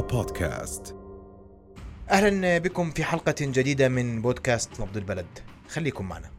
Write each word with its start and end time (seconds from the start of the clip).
بودكاست. 0.00 0.96
أهلا 2.10 2.58
بكم 2.58 2.90
في 2.90 3.04
حلقة 3.04 3.34
جديدة 3.40 3.88
من 3.88 4.22
بودكاست 4.22 4.80
نبض 4.80 4.96
البلد. 4.96 5.26
خليكم 5.68 6.08
معنا. 6.08 6.30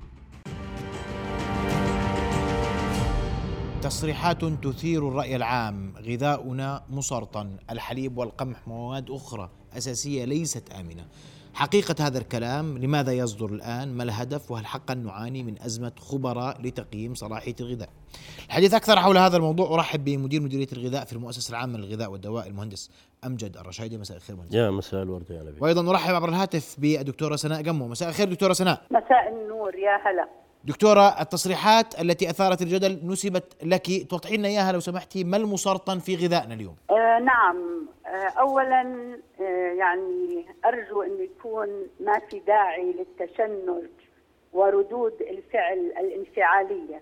تصريحات 3.82 4.46
تثير 4.46 5.08
الرأي 5.08 5.36
العام. 5.36 5.94
غذاؤنا 5.98 6.84
مسرطن 6.90 7.58
الحليب 7.70 8.18
والقمح 8.18 8.68
مواد 8.68 9.10
أخرى 9.10 9.50
أساسية 9.78 10.26
ليست 10.26 10.70
آمنة. 10.70 11.08
حقيقة 11.58 11.96
هذا 12.08 12.18
الكلام 12.18 12.78
لماذا 12.78 13.12
يصدر 13.12 13.46
الآن؟ 13.46 13.94
ما 13.94 14.04
الهدف؟ 14.04 14.52
وهل 14.52 14.66
حقا 14.66 14.94
نعاني 14.94 15.44
من 15.44 15.62
أزمة 15.62 15.92
خبراء 16.00 16.62
لتقييم 16.62 17.16
صلاحية 17.16 17.56
الغذاء؟ 17.60 17.90
الحديث 18.48 18.74
أكثر 18.74 19.00
حول 19.00 19.18
هذا 19.18 19.38
الموضوع 19.38 19.74
أرحب 19.74 20.04
بمدير 20.04 20.42
مديرية 20.42 20.68
الغذاء 20.74 21.06
في 21.06 21.14
المؤسسة 21.14 21.52
العامة 21.52 21.78
للغذاء 21.78 22.12
والدواء 22.12 22.48
المهندس 22.48 22.92
أمجد 23.26 23.58
الرشايدي. 23.58 23.98
مساء 23.98 24.18
الخير 24.18 24.36
مهندس. 24.36 24.54
يا 24.54 24.70
مساء 24.72 25.04
الورد 25.04 25.32
يا 25.32 25.44
نبي. 25.44 25.58
وأيضا 25.62 25.90
أرحب 25.90 26.16
عبر 26.16 26.30
الهاتف 26.30 26.76
بالدكتورة 26.78 27.36
سناء 27.36 27.64
قمو 27.64 27.88
مساء 27.88 28.10
الخير 28.10 28.30
دكتورة 28.30 28.54
سناء. 28.54 28.82
مساء 28.92 29.30
النور 29.30 29.76
يا 29.76 29.98
هلا. 30.06 30.47
دكتورة 30.64 31.22
التصريحات 31.22 32.02
التي 32.02 32.30
أثارت 32.30 32.62
الجدل 32.62 33.00
نسبت 33.04 33.44
لك. 33.64 34.08
توضحي 34.10 34.38
لنا 34.38 34.48
إياها 34.48 34.72
لو 34.72 34.80
سمحتي 34.80 35.24
ما 35.24 35.38
المسرطن 35.38 36.00
في 36.00 36.16
غذائنا 36.16 36.54
اليوم؟ 36.54 36.76
آه 36.90 37.20
نعم. 37.20 37.88
آه 38.06 38.40
اولا 38.40 38.82
آه 39.42 39.44
يعني 39.74 40.46
أرجو 40.66 41.02
أن 41.02 41.20
يكون 41.20 41.68
ما 42.00 42.20
في 42.30 42.40
داعي 42.40 42.94
للتشنج 42.94 43.90
وردود 44.54 45.22
الفعل 45.22 45.78
الانفعالية. 45.78 47.02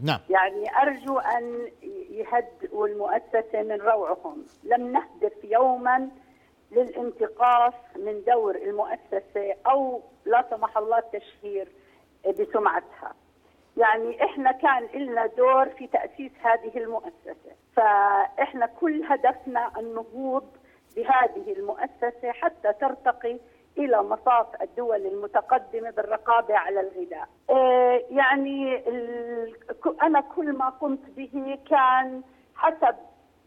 نعم. 0.00 0.20
يعني 0.30 0.64
أرجو 0.82 1.18
أن 1.18 1.68
يهدئوا 2.10 2.86
المؤسسه 2.88 3.62
من 3.62 3.80
روعهم. 3.80 4.44
لم 4.64 4.92
نهدف 4.92 5.32
يوما 5.44 6.08
للانتقاص 6.72 7.74
من 7.96 8.22
دور 8.26 8.56
المؤسسة 8.56 9.54
أو 9.66 10.02
لا 10.26 10.44
سمح 10.50 10.78
الله 10.78 10.98
التشهير 10.98 11.68
بسمعتها 12.32 13.14
يعني 13.76 14.24
إحنا 14.24 14.52
كان 14.52 14.88
لنا 14.94 15.26
دور 15.26 15.68
في 15.68 15.86
تأسيس 15.86 16.32
هذه 16.42 16.78
المؤسسة 16.78 17.52
فإحنا 17.76 18.66
كل 18.66 19.04
هدفنا 19.04 19.72
النهوض 19.78 20.46
بهذه 20.96 21.52
المؤسسة 21.52 22.32
حتى 22.32 22.72
ترتقي 22.72 23.38
إلى 23.78 24.02
مصاف 24.02 24.62
الدول 24.62 25.06
المتقدمة 25.06 25.90
بالرقابة 25.90 26.56
على 26.56 26.80
الغذاء. 26.80 27.28
آه 27.50 28.02
يعني 28.10 28.82
أنا 30.02 30.20
كل 30.20 30.52
ما 30.52 30.68
قمت 30.68 31.10
به 31.16 31.58
كان 31.70 32.22
حسب 32.54 32.96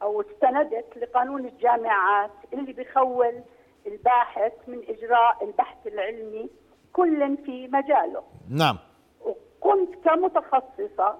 أو 0.01 0.21
استندت 0.21 0.97
لقانون 0.97 1.45
الجامعات 1.45 2.31
اللي 2.53 2.73
بخول 2.73 3.41
الباحث 3.87 4.53
من 4.67 4.81
إجراء 4.89 5.37
البحث 5.43 5.87
العلمي 5.87 6.49
كل 6.93 7.37
في 7.45 7.67
مجاله. 7.67 8.23
نعم. 8.49 8.77
كنت 9.59 9.95
كمتخصصة 10.05 11.15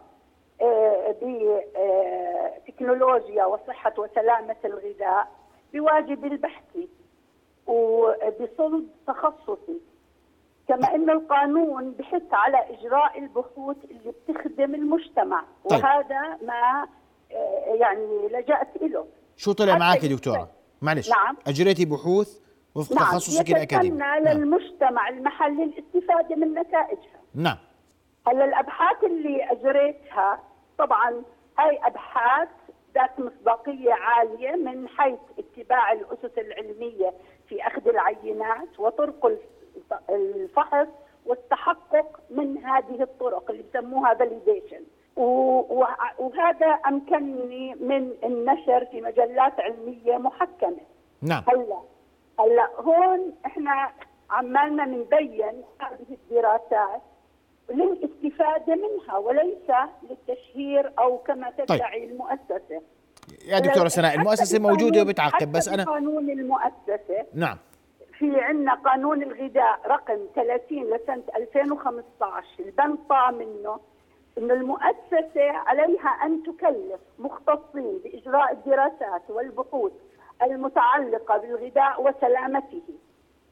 بتكنولوجيا 2.68 3.46
وصحة 3.46 3.94
وسلامة 3.98 4.56
الغذاء 4.66 5.28
بواجبي 5.74 6.28
البحثي 6.28 6.90
وبصلب 7.68 8.88
تخصصي 9.08 9.80
كما 10.68 10.96
أن 10.96 11.10
القانون 11.10 11.92
بحث 11.92 12.24
على 12.32 12.58
إجراء 12.58 13.20
البحوث 13.20 13.78
اللي 13.92 14.14
بتخدم 14.30 14.76
المجتمع 14.76 15.44
طيب. 15.70 15.84
وهذا 15.84 16.38
ما 16.46 16.88
يعني 17.80 18.28
لجأت 18.28 18.82
له 18.82 19.06
شو 19.38 19.52
طلع 19.52 19.78
معك 19.78 20.06
دكتورة 20.06 20.50
معلش 20.82 21.10
نعم. 21.10 21.38
أجريتي 21.48 21.86
بحوث 21.86 22.40
وفق 22.76 22.94
نعم 22.96 23.04
تخصصك 23.04 23.50
الأكاديمي. 23.50 23.96
يتسنى 23.96 24.00
نعم. 24.26 24.38
للمجتمع 24.38 25.10
المحلي 25.10 25.64
الاستفادة 25.64 26.36
من 26.36 26.54
نتائجها. 26.54 27.20
نعم. 27.36 27.58
هلا 28.28 28.46
الأبحاث 28.46 29.04
اللي 29.04 29.52
أجريتها 29.52 30.40
طبعا 30.78 31.24
هاي 31.60 31.80
أبحاث 31.84 32.50
ذات 32.96 33.20
مصداقية 33.20 33.94
عالية 33.94 34.52
من 34.56 34.88
حيث 34.88 35.20
اتباع 35.40 35.92
الأسس 35.92 36.38
العلمية 36.38 37.14
في 37.48 37.68
أخذ 37.68 37.88
العينات 37.88 38.80
وطرق 38.80 39.26
الف- 39.26 40.10
الفحص 40.10 40.88
والتحقق 41.26 42.20
من 42.30 42.58
هذه 42.66 43.02
الطرق 43.02 43.52
اللي 43.52 43.64
بسموها 43.64 44.14
فاليديشن 44.14 44.82
وهذا 45.16 46.68
أمكنني 46.88 47.76
من 47.76 48.12
النشر 48.24 48.86
في 48.86 49.02
مجلات 49.02 49.60
علمية 49.60 50.18
محكمة. 50.18 50.78
نعم. 51.22 51.44
هلا 51.48 51.80
هلا 52.40 52.70
هون 52.80 53.34
إحنا 53.46 53.92
عمالنا 54.30 54.86
نبين 54.86 55.64
هذه 55.80 56.06
الدراسات 56.12 57.02
للاستفاده 57.70 58.76
منها 58.76 59.18
وليس 59.18 59.72
للتشهير 60.10 60.92
أو 61.00 61.18
كما 61.18 61.52
تدعي 61.52 61.80
طيب. 61.80 62.12
المؤسسة. 62.12 62.82
يا 63.46 63.60
دكتورة 63.60 63.82
هلا 63.82 63.90
سناء 63.90 64.16
المؤسسة 64.16 64.60
موجودة 64.60 65.02
وبتعقب 65.02 65.52
بس 65.52 65.68
أنا 65.68 65.84
بقانون 65.84 66.30
المؤسسة 66.30 67.26
نعم. 67.34 67.58
في 68.18 68.42
عندنا 68.42 68.74
قانون 68.74 69.24
الغذاء 69.24 69.80
رقم 69.88 70.18
30 70.36 70.84
لسنة 70.84 71.24
2015 71.36 72.48
البند 72.60 72.98
طا 73.10 73.32
منه 73.32 73.80
أن 74.38 74.52
المؤسسة 74.52 75.52
عليها 75.52 76.10
أن 76.10 76.44
تكلف 76.44 77.02
مختصين 77.20 78.00
بإجراء 78.04 78.52
الدراسات 78.52 79.22
والبحوث. 79.30 79.92
المتعلقة 80.44 81.38
بالغذاء 81.38 82.02
وسلامته. 82.04 82.82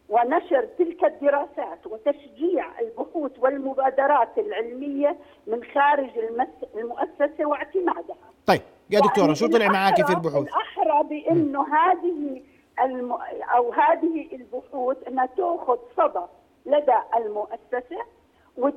ونشر 0.10 0.66
تلك 0.78 1.04
الدراسات 1.04 1.88
وتشجيع 1.88 2.80
البحوث 2.80 3.32
والمبادرات 3.40 4.38
العلمية 4.38 5.18
من 5.48 5.64
خارج 5.64 6.18
المس- 6.18 6.76
المؤسسة 6.76 7.46
واعتمادها. 7.46 8.16
طيب 8.46 8.62
يا 8.90 9.00
دكتورة 9.00 9.34
شو 9.34 9.48
طلع 9.48 9.68
معك 9.68 10.06
في 10.06 10.14
البحوث؟ 10.14 10.48
الأحرى 10.48 11.04
بأنه 11.04 11.66
هذه 11.76 12.42
الم... 12.80 13.12
أو 13.56 13.72
هذه 13.74 14.28
البحوث 14.36 14.98
أنها 15.08 15.26
تأخذ 15.26 15.78
صدى 15.98 16.26
لدى 16.66 16.98
المؤسسة 17.18 18.02
وت... 18.58 18.76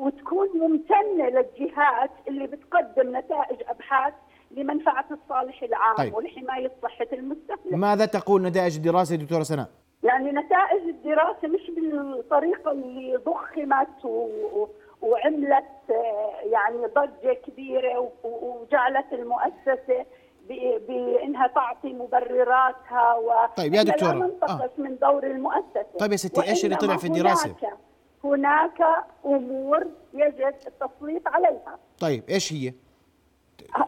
وتكون 0.00 0.48
ممتنة 0.54 1.28
للجهات 1.28 2.10
اللي 2.28 2.46
بتقدم 2.46 3.16
نتائج 3.16 3.58
أبحاث 3.68 4.14
لمنفعة 4.50 5.04
الصالح 5.10 5.62
العام 5.62 5.96
طيب. 5.96 6.14
ولحماية 6.14 6.72
صحة 6.82 7.06
المستهلك 7.12 7.72
ماذا 7.72 8.06
تقول 8.06 8.42
نتائج 8.42 8.76
الدراسة 8.76 9.14
يا 9.14 9.20
دكتورة 9.20 9.42
سناء؟ 9.42 9.68
يعني 10.02 10.32
نتائج 10.32 10.88
الدراسة 10.88 11.48
مش 11.48 11.70
بالطريقة 11.76 12.70
اللي 12.70 13.16
ضخمت 13.16 14.04
و... 14.04 14.66
وعملت 15.02 15.90
آه، 15.90 16.34
يعني 16.42 16.86
ضجة 16.86 17.32
كبيرة 17.32 17.98
و... 17.98 18.10
وجعلت 18.24 19.12
المؤسسة 19.12 20.06
ب... 20.48 20.78
بأنها 20.88 21.46
تعطي 21.46 21.92
مبرراتها 21.92 23.14
و... 23.14 23.32
طيب 23.56 23.74
يا 23.74 23.82
لا 23.82 24.12
ننتقص 24.12 24.78
من 24.78 24.98
دور 24.98 25.26
المؤسسة. 25.26 25.98
طيب 25.98 26.12
يا 26.12 26.16
ستي، 26.16 26.50
إيش 26.50 26.64
اللي 26.64 26.76
طلع 26.76 26.96
في 26.96 27.06
وإنما 27.06 27.18
الدراسة؟ 27.18 27.54
هناك, 27.60 27.76
هناك 28.24 29.04
أمور 29.24 29.86
يجب 30.14 30.54
التسليط 30.66 31.28
عليها. 31.28 31.78
طيب 32.00 32.24
إيش 32.30 32.52
هي؟ 32.52 32.72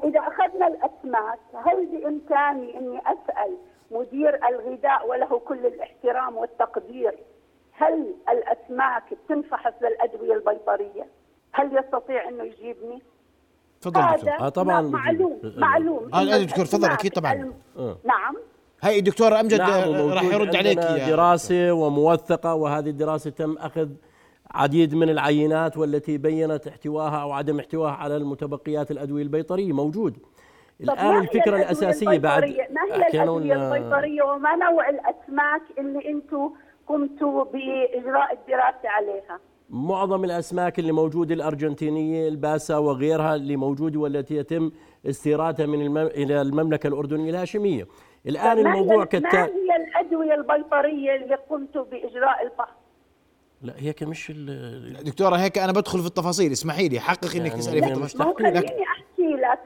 إذا 0.04 0.20
أخذنا 0.62 0.68
الأسماك 0.68 1.38
هل 1.66 1.86
بإمكاني 1.86 2.78
أني 2.78 2.98
أسأل 2.98 3.56
مدير 3.90 4.34
الغذاء 4.48 5.08
وله 5.08 5.38
كل 5.38 5.66
الاحترام 5.66 6.36
والتقدير 6.36 7.14
هل 7.72 8.14
الأسماك 8.30 9.02
بتنفحص 9.14 9.72
للأدوية 9.82 10.34
البيطرية؟ 10.34 11.06
هل 11.52 11.78
يستطيع 11.78 12.28
أنه 12.28 12.44
يجيبني؟ 12.44 13.02
تفضل 13.80 14.00
دكتور 14.16 14.30
آه، 14.40 14.48
طبعاً 14.48 14.80
معلوم. 14.82 15.40
معلوم 15.56 16.10
آه، 16.14 16.20
إن 16.22 16.26
لا، 16.26 16.42
دكتور، 16.44 16.64
تفضل، 16.64 16.90
أكيد 16.90 17.12
طبعاً. 17.12 17.32
الم- 17.32 17.54
آه. 17.78 17.96
نعم 18.04 18.36
هاي 18.82 18.98
الدكتور 18.98 19.40
أمجد 19.40 19.58
نعم 19.58 19.70
آه، 19.94 20.14
راح 20.14 20.22
يرد 20.24 20.56
عليك 20.56 20.78
عندنا 20.78 20.96
يا 20.96 21.10
دراسة 21.10 21.72
وموثقة 21.72 22.54
وهذه 22.54 22.88
الدراسة 22.90 23.30
تم 23.30 23.56
أخذ 23.58 23.88
عديد 24.50 24.94
من 24.94 25.08
العينات 25.08 25.76
والتي 25.76 26.18
بينت 26.18 26.66
احتواها 26.66 27.22
أو 27.22 27.32
عدم 27.32 27.58
احتواها 27.58 27.92
على 27.92 28.16
المتبقيات 28.16 28.90
الأدوية 28.90 29.22
البيطرية 29.22 29.72
موجود 29.72 30.16
ما 30.82 31.18
الفكرة 31.18 31.40
الأدوية 31.40 31.62
الأساسية 31.62 32.18
بعد 32.18 32.42
البيطرية؟ 32.42 32.68
ما 32.70 32.94
هي 32.94 33.08
الأدوية 33.08 33.54
آه، 33.54 33.76
البيطرية 33.76 34.22
وما 34.22 34.56
نوع 34.56 34.88
الأسماك 34.88 35.62
اللي 35.78 36.08
أنتم 36.10 36.50
قمتوا 36.86 37.44
بإجراء 37.44 38.32
الدراسة 38.32 38.88
عليها؟ 38.88 39.40
معظم 39.70 40.24
الأسماك 40.24 40.78
اللي 40.78 40.92
موجودة 40.92 41.34
الأرجنتينية 41.34 42.28
الباسا 42.28 42.76
وغيرها 42.76 43.34
اللي 43.34 43.56
موجودة 43.56 44.00
والتي 44.00 44.36
يتم 44.36 44.70
استيرادها 45.08 45.66
من 45.66 45.82
المم... 45.82 45.98
إلى 46.06 46.40
المملكة 46.42 46.86
الأردنية 46.86 47.30
الهاشمية 47.30 47.86
الآن 48.26 48.44
ما 48.44 48.52
هي- 48.54 48.60
الموضوع 48.74 48.96
ما 48.96 49.04
كالتالي 49.04 49.40
هي 49.42 49.76
الأدوية 49.76 50.34
البيطرية 50.34 51.14
اللي 51.16 51.34
قمتوا 51.50 51.84
بإجراء 51.84 52.42
الفحص؟ 52.46 52.72
لا 53.62 53.72
هيك 53.76 54.02
مش 54.02 54.30
ال... 54.36 55.04
دكتورة 55.04 55.36
هيك 55.36 55.58
أنا 55.58 55.72
بدخل 55.72 55.98
في 56.00 56.06
التفاصيل 56.06 56.52
اسمحي 56.52 56.88
لي 56.88 57.00
حقق 57.00 57.24
إنك 57.36 57.36
يعني 57.46 57.50
تسألي 57.50 57.82
في 57.82 57.88
التفاصيل 57.88 58.20
ما. 58.26 58.34
خليني 58.38 58.58
أحكي 58.58 59.32
لك 59.36 59.60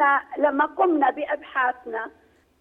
إحنا 0.00 0.22
لما 0.38 0.66
قمنا 0.66 1.10
بأبحاثنا 1.10 2.10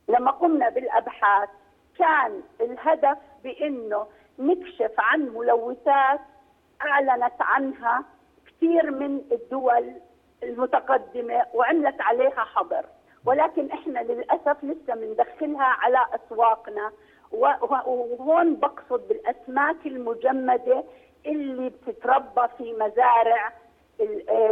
لما 0.08 0.32
قمنا 0.32 0.70
بالأبحاث 0.70 1.50
كان 1.98 2.42
الهدف 2.62 3.18
بإنه 3.44 4.08
نكشف 4.40 4.92
عن 4.98 5.20
ملوثات 5.22 6.20
أعلنت 6.82 7.34
عنها 7.42 8.04
كثير 8.48 8.92
من 8.92 9.22
الدول 9.32 9.94
المتقدمة 10.44 11.46
وعملت 11.54 12.02
عليها 12.02 12.44
حظر. 12.44 12.86
ولكن 13.26 13.72
إحنا 13.72 14.00
للأسف 14.00 14.64
لسه 14.64 14.96
بندخلها 14.96 15.64
على 15.66 16.06
أسواقنا 16.16 16.92
وهون 17.32 18.56
بقصد 18.56 19.08
بالأسماك 19.08 19.86
المجمدة 19.86 20.84
اللي 21.26 21.70
بتتربى 21.70 22.48
في 22.58 22.74
مزارع 22.74 23.54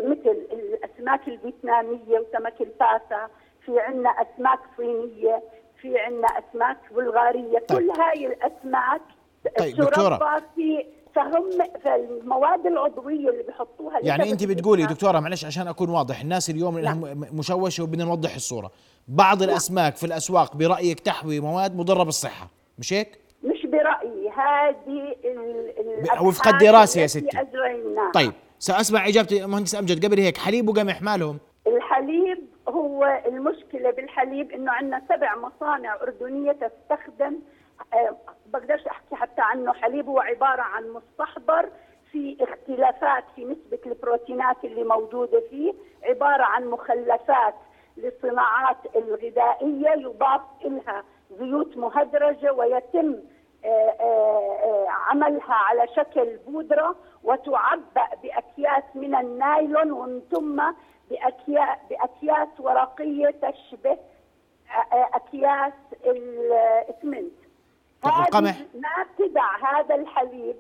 مثل 0.03 0.38
الأسماك 0.51 1.27
الفيتنامية 1.27 2.19
وسمك 2.19 2.62
الفأسا 2.62 3.27
في 3.65 3.80
عندنا 3.80 4.09
أسماك 4.09 4.59
صينية 4.77 5.44
في 5.81 6.00
عندنا 6.00 6.27
أسماك 6.27 6.77
بلغارية 6.95 7.59
طيب. 7.68 7.80
كل 7.80 8.01
هاي 8.01 8.27
الأسماك 8.27 9.01
طيب 9.59 9.75
دكتورة. 9.75 10.42
في 10.56 10.86
فهم 11.15 11.50
فالمواد 11.83 12.65
العضوية 12.65 13.30
اللي 13.30 13.44
بيحطوها 13.44 14.00
يعني 14.03 14.31
أنت 14.31 14.44
بتقولي 14.44 14.86
دكتورة 14.86 15.19
معلش 15.19 15.45
عشان 15.45 15.68
أكون 15.68 15.89
واضح 15.89 16.21
الناس 16.21 16.50
اليوم 16.50 16.80
لا. 16.80 16.94
مشوشة 17.33 17.83
وبدنا 17.83 18.03
نوضح 18.06 18.36
الصورة 18.36 18.71
بعض 19.07 19.44
لا. 19.44 19.51
الأسماك 19.51 19.95
في 19.95 20.06
الأسواق 20.06 20.56
برأيك 20.56 21.00
تحوي 21.00 21.39
مواد 21.39 21.75
مضرة 21.75 22.03
بالصحة 22.03 22.48
مش 22.80 22.94
هيك 22.94 23.19
مش 23.44 23.65
برأيي 23.65 24.30
هذه 24.30 25.15
وفق 26.21 26.48
الدراسة 26.48 27.01
يا 27.01 27.07
ستي 27.07 27.38
طيب 28.13 28.33
سأسمع 28.65 29.07
إجابة 29.07 29.47
مهندس 29.47 29.75
أمجد 29.75 30.06
قبل 30.06 30.19
هيك 30.19 30.38
حليب 30.38 30.69
وقمح 30.69 31.01
مالهم؟ 31.01 31.39
الحليب 31.67 32.47
هو 32.67 33.21
المشكلة 33.27 33.91
بالحليب 33.91 34.51
إنه 34.51 34.71
عندنا 34.71 35.01
سبع 35.09 35.35
مصانع 35.35 35.95
أردنية 36.01 36.51
تستخدم 36.51 37.39
أه 37.94 38.17
بقدرش 38.53 38.88
أحكي 38.88 39.15
حتى 39.15 39.41
عنه. 39.41 39.73
حليب 39.73 40.07
هو 40.07 40.19
عبارة 40.19 40.62
عن 40.62 40.83
مستحضر 40.89 41.69
في 42.12 42.38
اختلافات 42.39 43.23
في 43.35 43.45
نسبة 43.45 43.79
البروتينات 43.85 44.57
اللي 44.63 44.83
موجودة 44.83 45.44
فيه 45.50 45.73
عبارة 46.03 46.44
عن 46.44 46.65
مخلفات 46.65 47.56
للصناعات 47.97 48.77
الغذائية 48.95 49.89
يضاف 49.89 50.41
لها 50.65 51.03
زيوت 51.39 51.77
مهدرجة 51.77 52.53
ويتم 52.53 53.13
آه، 53.13 53.13
آه، 53.13 53.13
آه، 53.13 53.34
عملها 54.87 55.53
على 55.53 55.87
شكل 55.95 56.37
بودرة 56.47 56.95
وتعبأ 57.23 58.07
بأكياس 58.23 58.83
من 58.95 59.15
النايلون 59.15 59.91
ومن 59.91 60.21
ثم 60.31 60.63
بأكياس 61.89 62.47
ورقية 62.59 63.29
تشبه 63.29 63.97
أكياس 64.91 65.73
الاسمنت 66.05 67.33
القمح 68.05 68.57
ما 68.75 69.05
تدع 69.17 69.57
هذا 69.57 69.95
الحليب. 69.95 70.55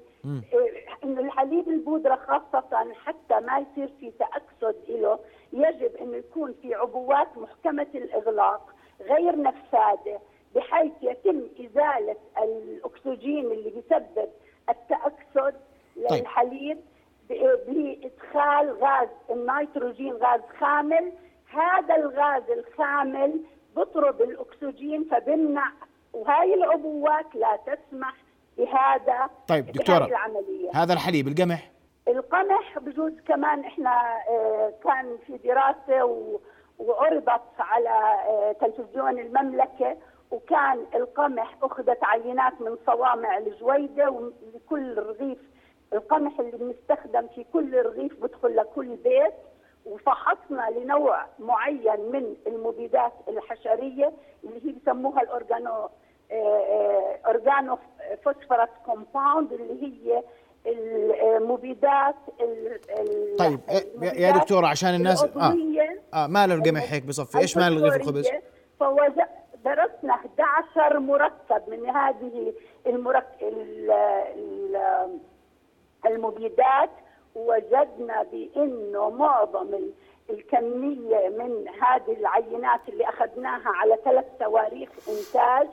انه 1.03 1.21
الحليب 1.21 1.69
البودرة 1.69 2.15
خاصة 2.15 2.93
حتى 3.05 3.39
ما 3.39 3.57
يصير 3.59 3.89
في 3.99 4.11
تأكسد 4.11 4.75
له 4.89 5.19
يجب 5.53 5.95
انه 5.95 6.17
يكون 6.17 6.55
في 6.61 6.75
عبوات 6.75 7.37
محكمة 7.37 7.87
الإغلاق 7.95 8.75
غير 9.01 9.41
نفاذة. 9.41 10.19
بحيث 10.55 10.91
يتم 11.01 11.41
إزالة 11.65 12.15
الأكسجين 12.43 13.45
اللي 13.51 13.69
بيسبب 13.69 14.29
التأكسد 14.69 15.55
طيب. 16.09 16.21
للحليب 16.21 16.77
بإدخال 17.67 18.77
غاز 18.83 19.09
النيتروجين 19.29 20.13
غاز 20.13 20.41
خامل 20.59 21.11
هذا 21.53 21.95
الغاز 21.95 22.43
الخامل 22.49 23.41
بطرد 23.75 24.21
الأكسجين 24.21 25.03
فبمنع 25.03 25.71
وهاي 26.13 26.53
العبوات 26.53 27.35
لا 27.35 27.59
تسمح 27.65 28.15
بهذا 28.57 29.29
طيب 29.47 29.65
دكتورة 29.65 30.05
العملية. 30.05 30.71
هذا 30.73 30.93
الحليب 30.93 31.27
القمح 31.27 31.71
القمح 32.07 32.79
بجوز 32.79 33.13
كمان 33.27 33.59
إحنا 33.65 34.17
آه 34.29 34.73
كان 34.83 35.17
في 35.27 35.37
دراسة 35.37 36.05
وعرضت 36.79 37.41
على 37.59 37.89
آه 37.89 38.51
تلفزيون 38.51 39.19
المملكة 39.19 39.97
وكان 40.31 40.85
القمح 40.95 41.57
أخذت 41.63 42.03
عينات 42.03 42.61
من 42.61 42.77
صوامع 42.85 43.37
الجويدة 43.37 44.09
ولكل 44.09 44.97
رغيف 44.97 45.37
القمح 45.93 46.39
اللي 46.39 46.57
بنستخدم 46.57 47.27
في 47.35 47.45
كل 47.53 47.85
رغيف 47.85 48.23
بدخل 48.23 48.55
لكل 48.55 48.95
بيت. 48.95 49.33
وفحصنا 49.85 50.69
لنوع 50.77 51.25
معين 51.39 51.99
من 52.11 52.35
المبيدات 52.47 53.13
الحشرية 53.27 54.11
اللي 54.43 54.61
هي 54.65 54.71
بسموها 54.71 55.21
ال 55.21 55.89
organo 57.25 57.77
organophosphorus 58.23 58.69
compound 58.85 59.53
اللي 59.53 59.83
هي 59.83 60.23
المبيدات 61.37 62.15
طيب 63.39 63.59
يا 64.01 64.31
دكتوره 64.31 64.67
عشان 64.67 64.95
الناس 64.95 65.23
آه, 65.23 65.55
آه 66.13 66.27
مال 66.27 66.51
القمح 66.51 66.93
هيك 66.93 67.05
بصفي 67.05 67.37
إيش 67.37 67.57
مال 67.57 67.81
رغيف 67.81 67.95
الخبز؟ 67.95 68.29
درسنا 68.79 69.27
11 70.39 70.99
مركب 70.99 71.61
من 71.67 71.89
هذه 71.89 72.53
المركب 72.87 73.53
المبيدات 76.05 76.89
وجدنا 77.35 78.23
بأنه 78.31 79.09
معظم 79.09 79.79
الكمية 80.29 81.29
من 81.29 81.65
هذه 81.67 82.13
العينات 82.19 82.79
اللي 82.89 83.09
أخذناها 83.09 83.67
على 83.69 83.97
ثلاث 84.05 84.25
تواريخ 84.39 84.89
إنتاج 85.09 85.67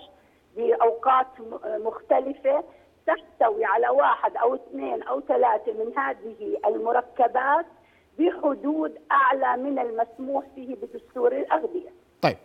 بأوقات 0.57 1.27
مختلفة 1.65 2.65
تحتوي 3.07 3.65
على 3.65 3.89
واحد 3.89 4.37
أو 4.37 4.55
اثنين 4.55 5.03
أو 5.03 5.21
ثلاثة 5.21 5.73
من 5.73 5.99
هذه 5.99 6.57
المركبات 6.67 7.67
بحدود 8.19 8.99
أعلى 9.13 9.63
من 9.63 9.79
المسموح 9.79 10.45
فيه 10.55 10.75
بدستور 10.75 11.33
الأغذية. 11.33 11.91
طيب 12.23 12.37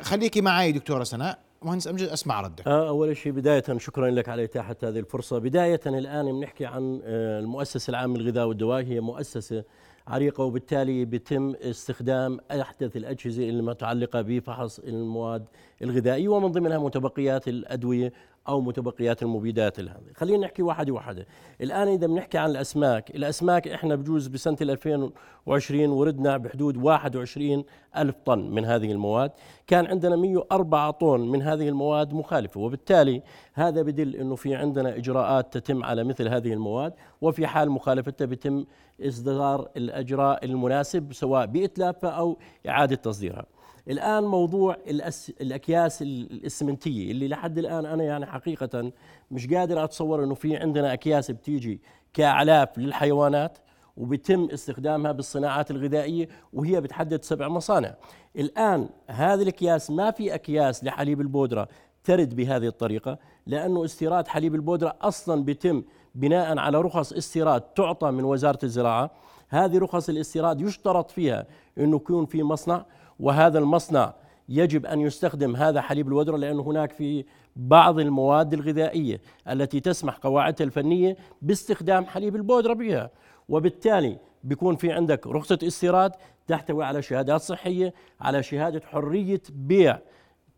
خليكي 0.00 0.40
معي 0.40 0.72
دكتورة 0.72 1.04
سناء 1.04 1.38
مهندس 1.64 1.88
أمجد 1.88 2.08
أسمع 2.08 2.40
ردك. 2.40 2.68
آه 2.68 2.88
أول 2.88 3.16
شيء 3.16 3.32
بداية 3.32 3.78
شكرا 3.78 4.10
لك 4.10 4.28
على 4.28 4.44
إتاحة 4.44 4.76
هذه 4.82 4.98
الفرصة، 4.98 5.38
بداية 5.38 5.80
الآن 5.86 6.32
بنحكي 6.32 6.66
عن 6.66 7.00
آه، 7.04 7.40
المؤسسة 7.40 7.90
العامة 7.90 8.18
للغذاء 8.18 8.46
والدواء 8.46 8.82
هي 8.82 9.00
مؤسسة 9.00 9.64
عريقة 10.08 10.44
وبالتالي 10.44 11.04
بيتم 11.04 11.54
استخدام 11.54 12.38
أحدث 12.50 12.96
الأجهزة 12.96 13.48
المتعلقة 13.48 14.22
بفحص 14.22 14.78
المواد 14.78 15.44
الغذائية 15.82 16.28
ومن 16.28 16.52
ضمنها 16.52 16.78
متبقيات 16.78 17.48
الأدوية 17.48 18.12
أو 18.50 18.60
متبقيات 18.60 19.22
المبيدات 19.22 19.80
هذه 19.80 20.12
خلينا 20.16 20.38
نحكي 20.38 20.62
واحدة 20.62 20.92
واحدة. 20.92 21.26
الآن 21.60 21.88
إذا 21.88 22.06
بنحكي 22.06 22.38
عن 22.38 22.50
الأسماك 22.50 23.10
الأسماك 23.10 23.68
إحنا 23.68 23.94
بجوز 23.94 24.26
بسنة 24.26 24.56
2020 24.60 25.90
وردنا 25.90 26.36
بحدود 26.36 26.76
21 26.76 27.64
ألف 27.96 28.16
طن 28.24 28.50
من 28.50 28.64
هذه 28.64 28.92
المواد. 28.92 29.30
كان 29.66 29.86
عندنا 29.86 30.16
104 30.16 30.90
طن 30.90 31.20
من 31.20 31.42
هذه 31.42 31.68
المواد 31.68 32.12
مخالفة. 32.14 32.60
وبالتالي 32.60 33.22
هذا 33.54 33.82
بدل 33.82 34.16
أنه 34.16 34.36
في 34.36 34.54
عندنا 34.54 34.96
إجراءات 34.96 35.58
تتم 35.58 35.84
على 35.84 36.04
مثل 36.04 36.28
هذه 36.28 36.52
المواد 36.52 36.92
وفي 37.20 37.46
حال 37.46 37.70
مخالفتها 37.70 38.24
بتم 38.24 38.64
إصدار 39.00 39.68
الأجراء 39.76 40.44
المناسب 40.44 41.12
سواء 41.12 41.46
بإتلافها 41.46 42.10
أو 42.10 42.38
إعادة 42.68 42.96
تصديرها. 42.96 43.59
الآن 43.88 44.24
موضوع 44.24 44.76
الأس... 44.86 45.32
الأكياس 45.40 46.02
الإسمنتية 46.02 47.10
اللي 47.10 47.28
لحد 47.28 47.58
الآن 47.58 47.86
أنا 47.86 48.04
يعني 48.04 48.26
حقيقة 48.26 48.92
مش 49.30 49.46
قادر 49.46 49.84
أتصور 49.84 50.24
أنه 50.24 50.34
في 50.34 50.56
عندنا 50.56 50.92
أكياس 50.92 51.30
بتيجي 51.30 51.80
كأعلاف 52.14 52.78
للحيوانات 52.78 53.58
وبيتم 53.96 54.48
استخدامها 54.52 55.12
بالصناعات 55.12 55.70
الغذائية 55.70 56.28
وهي 56.52 56.80
بتحدد 56.80 57.24
سبع 57.24 57.48
مصانع. 57.48 57.94
الآن 58.36 58.88
هذه 59.06 59.42
الأكياس 59.42 59.90
ما 59.90 60.10
في 60.10 60.34
أكياس 60.34 60.84
لحليب 60.84 61.20
البودرة 61.20 61.68
ترد 62.04 62.36
بهذه 62.36 62.66
الطريقة 62.66 63.18
لأنه 63.46 63.84
استيراد 63.84 64.28
حليب 64.28 64.54
البودرة 64.54 64.96
أصلا 65.02 65.44
بيتم 65.44 65.82
بناء 66.14 66.58
على 66.58 66.80
رخص 66.80 67.12
استيراد 67.12 67.60
تعطى 67.60 68.10
من 68.10 68.24
وزارة 68.24 68.58
الزراعة. 68.62 69.10
هذه 69.48 69.78
رخص 69.78 70.08
الاستيراد 70.08 70.60
يشترط 70.60 71.10
فيها 71.10 71.46
أنه 71.78 71.96
يكون 71.96 72.26
في 72.26 72.42
مصنع 72.42 72.84
وهذا 73.20 73.58
المصنع 73.58 74.14
يجب 74.48 74.86
أن 74.86 75.00
يستخدم 75.00 75.56
هذا 75.56 75.80
حليب 75.80 76.08
الودرة 76.08 76.36
لأن 76.36 76.58
هناك 76.60 76.92
في 76.92 77.24
بعض 77.56 77.98
المواد 77.98 78.54
الغذائية 78.54 79.20
التي 79.50 79.80
تسمح 79.80 80.16
قواعدها 80.16 80.66
الفنية 80.66 81.16
باستخدام 81.42 82.04
حليب 82.04 82.36
البودرة 82.36 82.72
بها. 82.72 83.10
وبالتالي 83.48 84.18
بيكون 84.44 84.76
في 84.76 84.92
عندك 84.92 85.26
رخصة 85.26 85.58
استيراد 85.62 86.12
تحتوي 86.46 86.84
على 86.84 87.02
شهادات 87.02 87.40
صحية 87.40 87.94
على 88.20 88.42
شهادة 88.42 88.80
حرية 88.86 89.42
بيع 89.50 89.98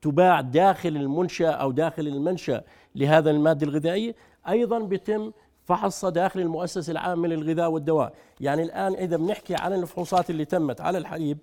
تباع 0.03 0.41
داخل 0.41 0.89
المنشأ 0.89 1.51
أو 1.51 1.71
داخل 1.71 2.07
المنشأ 2.07 2.63
لهذا 2.95 3.31
المادة 3.31 3.67
الغذائية 3.67 4.15
أيضا 4.49 4.79
بيتم 4.79 5.33
فحصها 5.65 6.11
داخل 6.11 6.41
المؤسسة 6.41 6.91
العامة 6.91 7.29
للغذاء 7.29 7.71
والدواء. 7.71 8.15
يعني 8.41 8.63
الآن 8.63 8.95
إذا 8.95 9.17
بنحكي 9.17 9.55
عن 9.55 9.73
الفحوصات 9.73 10.31
اللي 10.31 10.45
تمت 10.45 10.81
على 10.81 10.99
الحليب 10.99 11.39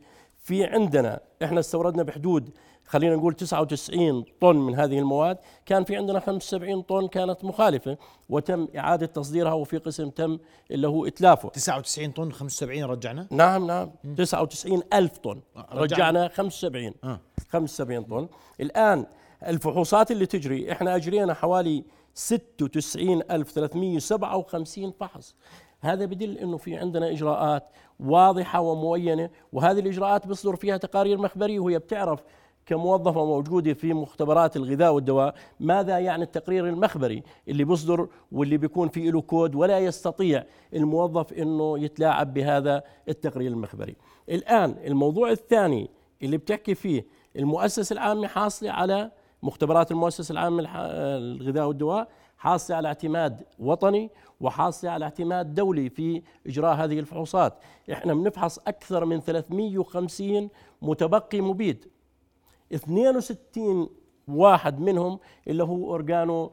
في 0.50 0.65
عندنا 0.65 1.20
إحنا 1.44 1.60
استوردنا 1.60 2.03
بحدود 2.03 2.50
خلينا 2.86 3.15
نقول 3.15 3.34
99 3.34 4.25
طن 4.41 4.56
من 4.56 4.75
هذه 4.75 5.00
المواد 5.00 5.38
كان 5.65 5.84
في 5.84 5.96
عندنا 5.96 6.20
75 6.20 6.82
طن 6.82 7.08
كانت 7.08 7.44
مخالفة 7.44 7.98
وتم 8.29 8.68
إعادة 8.77 9.06
تصديرها 9.06 9.53
وفي 9.53 9.77
قسم 9.77 10.10
تم 10.10 10.38
اللي 10.72 10.88
هو 10.88 11.06
إتلافه. 11.06 11.50
99 11.50 12.12
طن 12.12 12.32
75 12.32 12.84
رجعنا؟ 12.84 13.27
نعم 13.32 13.68
نعم. 13.68 13.91
99 14.18 14.82
ألف 14.94 15.18
طن. 15.18 15.41
رجعنا. 15.58 15.82
رجعنا 15.82 16.27
75 16.27 16.94
آه. 17.03 17.20
75 17.50 18.03
طن. 18.03 18.27
الآن 18.62 19.06
الفحوصات 19.48 20.12
اللي 20.12 20.25
تجري 20.25 20.72
إحنا 20.72 20.96
أجرينا 20.96 21.34
حوالي 21.34 21.84
96357 22.13 24.94
فحص. 25.00 25.36
هذا 25.81 26.05
بدل 26.05 26.38
إنه 26.38 26.57
في 26.57 26.75
عندنا 26.75 27.12
إجراءات 27.12 27.63
واضحة 28.00 28.62
وموينة 28.62 29.29
وهذه 29.53 29.79
الإجراءات 29.79 30.27
بيصدر 30.27 30.55
فيها 30.55 30.77
تقارير 30.77 31.17
مخبرية 31.17 31.59
وهي 31.59 31.79
بتعرف 31.79 32.24
كموظفة 32.65 33.25
موجودة 33.25 33.74
في 33.74 33.93
مختبرات 33.93 34.55
الغذاء 34.55 34.93
والدواء 34.93 35.36
ماذا 35.59 36.00
يعني 36.00 36.24
التقرير 36.24 36.67
المخبري 36.67 37.24
اللي 37.48 37.63
بيصدر 37.63 38.07
واللي 38.31 38.57
بيكون 38.57 38.88
فيه 38.89 39.12
له 39.12 39.21
كود 39.21 39.55
ولا 39.55 39.79
يستطيع 39.79 40.43
الموظف 40.74 41.33
إنه 41.33 41.79
يتلاعب 41.79 42.33
بهذا 42.33 42.83
التقرير 43.09 43.51
المخبري. 43.51 43.95
الآن 44.29 44.75
الموضوع 44.86 45.31
الثاني 45.31 45.89
اللي 46.24 46.38
بتحكي 46.38 46.75
فيه 46.75 47.05
المؤسسة 47.36 47.93
العامة 47.93 48.27
حاصلة 48.27 48.71
على 48.71 49.12
مختبرات 49.43 49.91
المؤسسة 49.91 50.31
العامة 50.31 50.63
الغذاء 50.75 51.67
والدواء 51.67 52.07
حاصلة 52.38 52.77
على 52.77 52.88
اعتماد 52.88 53.43
وطني 53.59 54.09
وحاصلة 54.39 54.91
على 54.91 55.05
اعتماد 55.05 55.53
دولي 55.55 55.89
في 55.89 56.22
إجراء 56.48 56.75
هذه 56.75 57.00
الفحوصات. 57.00 57.53
إحنا 57.91 58.13
بنفحص 58.13 58.60
أكثر 58.60 59.05
من 59.05 59.19
350 59.19 60.50
متبقي 60.81 61.41
مبيد. 61.41 61.86
62 62.74 63.89
واحد 64.27 64.79
منهم 64.79 65.19
اللي 65.48 65.63
هو 65.63 65.91
organo 65.91 66.43
آه، 66.43 66.51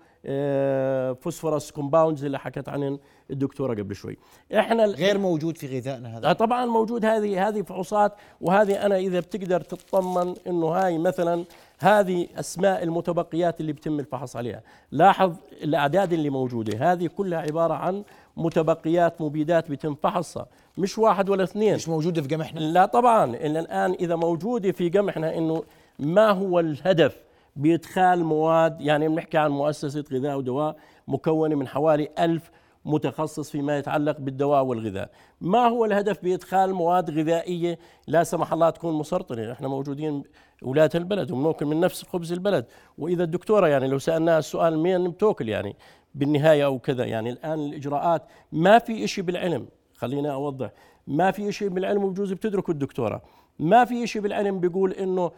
phosphorus 1.21 1.71
compounds 1.71 2.25
اللي 2.25 2.39
حكت 2.39 2.69
عن 2.69 2.99
الدكتورة 3.31 3.75
قبل 3.75 3.95
شوي. 3.95 4.17
إحنا 4.59 4.85
غير 4.85 5.19
موجود 5.19 5.57
في 5.57 5.79
غذائنا 5.79 6.19
هذا. 6.19 6.31
آه 6.31 6.33
طبعا 6.33 6.67
موجود. 6.67 7.05
هذه 7.05 7.49
هذه 7.49 7.63
فحوصات 7.63 8.13
وهذه 8.41 8.87
أنا 8.87 8.97
إذا 8.97 9.21
بتقدر 9.21 9.61
تطمن 9.61 10.35
إنه 10.47 10.67
هاي 10.67 10.99
مثلا 10.99 11.45
هذه 11.79 12.27
أسماء 12.37 12.83
المتبقيات 12.83 13.61
اللي 13.61 13.73
بتم 13.73 14.01
الفحص 14.01 14.37
عليها. 14.37 14.63
لاحظ 14.93 15.35
الأعداد 15.63 16.13
اللي 16.13 16.31
موجودة. 16.31 16.93
هذه 16.93 17.07
كلها 17.07 17.39
عبارة 17.39 17.75
عن 17.75 18.05
متبقيات 18.37 19.21
مبيدات 19.21 19.69
بيتم 19.69 19.95
فحصها. 19.95 20.47
مش 20.79 20.99
واحد 20.99 21.29
ولا 21.29 21.45
اثنين. 21.45 21.75
مش 21.75 21.89
موجودة 21.89 22.23
في 22.23 22.35
قمحنا. 22.35 22.61
لا 22.61 22.87
طبعا. 22.87 23.25
إلا 23.25 23.61
الآن 23.61 23.93
إذا 23.93 24.17
موجودة 24.17 24.73
في 24.73 24.89
قمحنا 24.89 25.39
إنه 25.39 25.63
ما 25.99 26.31
هو 26.31 26.61
الهدف 26.61 27.26
بإدخال 27.57 28.25
مواد 28.25 28.81
يعني 28.81 29.09
بنحكي 29.09 29.39
عن 29.39 29.51
مؤسسة 29.51 30.05
غذاء 30.13 30.39
ودواء 30.39 30.77
مكونة 31.09 31.55
من 31.55 31.69
حوالي 31.69 32.09
ألف 32.19 32.51
متخصص 32.85 33.51
فيما 33.51 33.79
يتعلق 33.79 34.21
بالدواء 34.21 34.65
والغذاء. 34.65 35.11
ما 35.41 35.69
هو 35.69 35.85
الهدف 35.85 36.25
بإدخال 36.25 36.75
مواد 36.75 37.11
غذائية 37.11 37.79
لا 38.07 38.25
سمح 38.25 38.53
الله 38.53 38.71
تكون 38.71 38.95
مسرطنة؟ 38.95 39.53
إحنا 39.53 39.69
موجودين 39.69 40.23
ولاة 40.63 40.91
البلد 40.95 41.31
وممكن 41.31 41.67
من 41.67 41.81
نفس 41.81 42.03
خبز 42.05 42.33
البلد. 42.33 42.67
وإذا 42.99 43.25
الدكتورة 43.25 43.67
يعني 43.69 43.89
لو 43.89 43.99
سألناها 43.99 44.39
السؤال 44.39 44.79
مين 44.79 45.11
بتوكل 45.11 45.49
يعني 45.49 45.77
بالنهاية 46.15 46.65
أو 46.65 46.79
كذا 46.79 47.05
يعني 47.05 47.31
الآن 47.31 47.59
الإجراءات 47.59 48.23
ما 48.53 48.79
في 48.79 49.05
إشي 49.05 49.23
بالعلم 49.23 49.69
خلينا 49.95 50.33
أوضح 50.33 50.71
ما 51.07 51.31
في 51.31 51.53
شيء 51.53 51.69
بالعلم 51.69 52.05
وبجوز 52.05 52.33
بتدركوا 52.33 52.75
الدكتوراه 52.75 53.23
ما 53.59 53.85
في 53.85 54.07
شيء 54.07 54.23
بالعلم 54.23 54.61
بيقول 54.61 54.93
إنه 54.93 55.31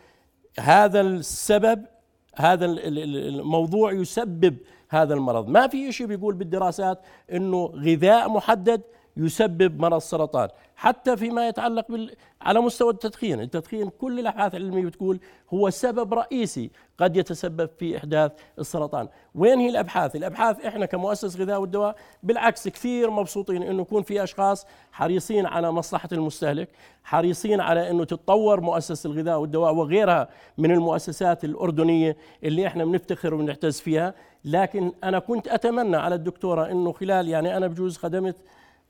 هذا 0.60 1.00
السبب 1.00 1.84
هذا 2.40 2.64
ال- 2.64 2.78
ال- 2.86 2.98
ال- 2.98 3.38
الموضوع 3.40 3.92
يسبب 3.92 4.56
هذا 4.88 5.14
المرض. 5.14 5.48
ما 5.48 5.66
في 5.66 5.92
شيء 5.92 6.06
بيقول 6.06 6.34
بالدراسات 6.34 6.98
إنه 7.32 7.64
غذاء 7.66 8.28
محدد 8.30 8.82
يسبب 9.18 9.80
مرض 9.80 9.94
السرطان 9.94 10.48
حتى 10.76 11.16
فيما 11.16 11.48
يتعلق 11.48 11.88
بال... 11.88 12.16
على 12.42 12.60
مستوى 12.60 12.92
التدخين. 12.92 13.40
التدخين 13.40 13.88
كل 13.88 14.20
الأبحاث 14.20 14.54
العلمية 14.54 14.84
بتقول 14.84 15.20
هو 15.54 15.70
سبب 15.70 16.14
رئيسي 16.14 16.70
قد 16.98 17.16
يتسبب 17.16 17.70
في 17.78 17.96
إحداث 17.96 18.32
السرطان. 18.58 19.08
وين 19.34 19.58
هي 19.58 19.68
الأبحاث؟ 19.68 20.16
الأبحاث 20.16 20.66
إحنا 20.66 20.86
كمؤسسه 20.86 21.40
غذاء 21.40 21.60
والدواء 21.60 21.96
بالعكس 22.22 22.68
كثير 22.68 23.10
مبسوطين 23.10 23.62
إنه 23.62 23.82
يكون 23.82 24.02
في 24.02 24.22
أشخاص 24.22 24.66
حريصين 24.92 25.46
على 25.46 25.72
مصلحة 25.72 26.08
المستهلك 26.12 26.68
حريصين 27.04 27.60
على 27.60 27.90
إنه 27.90 28.04
تتطور 28.04 28.60
مؤسسة 28.60 29.10
الغذاء 29.10 29.38
والدواء 29.40 29.74
وغيرها 29.74 30.28
من 30.58 30.70
المؤسسات 30.70 31.44
الأردنية 31.44 32.16
اللي 32.44 32.66
إحنا 32.66 32.84
بنفتخر 32.84 33.34
وبنعتز 33.34 33.80
فيها. 33.80 34.14
لكن 34.44 34.92
أنا 35.04 35.18
كنت 35.18 35.48
أتمنى 35.48 35.96
على 35.96 36.14
الدكتورة 36.14 36.70
إنه 36.70 36.92
خلال 36.92 37.28
يعني 37.28 37.56
أنا 37.56 37.66
بجوز 37.66 37.96
خدمت 37.96 38.36